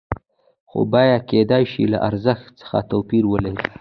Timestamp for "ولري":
3.27-3.63